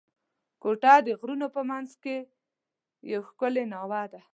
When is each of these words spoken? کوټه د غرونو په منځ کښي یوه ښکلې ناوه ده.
کوټه 0.61 0.93
د 1.05 1.07
غرونو 1.19 1.47
په 1.55 1.61
منځ 1.69 1.89
کښي 2.03 2.17
یوه 3.11 3.25
ښکلې 3.29 3.63
ناوه 3.73 4.03
ده. 4.11 4.21